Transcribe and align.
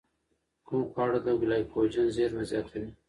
کوم 0.67 0.83
خواړه 0.91 1.19
د 1.23 1.27
ګلایکوجن 1.41 2.07
زېرمه 2.15 2.43
زیاتوي؟ 2.51 2.89